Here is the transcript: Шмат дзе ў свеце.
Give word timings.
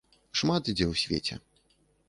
Шмат 0.39 0.63
дзе 0.71 0.85
ў 0.91 1.05
свеце. 1.05 1.35